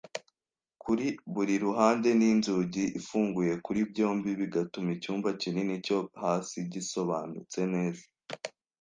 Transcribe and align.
kuri 0.83 1.05
buri 1.33 1.55
ruhande 1.65 2.09
n'inzugi 2.19 2.83
ifunguye 2.99 3.53
kuri 3.65 3.79
byombi, 3.91 4.29
bigatuma 4.39 4.89
icyumba 4.97 5.29
kinini, 5.41 5.75
cyo 5.85 5.97
hasi 6.21 6.57
gisobanutse 6.73 7.59
neza 7.73 8.03